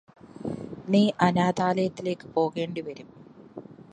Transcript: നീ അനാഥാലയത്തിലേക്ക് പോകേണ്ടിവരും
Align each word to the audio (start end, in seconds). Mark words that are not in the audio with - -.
നീ 0.87 1.01
അനാഥാലയത്തിലേക്ക് 1.19 2.27
പോകേണ്ടിവരും 2.35 3.09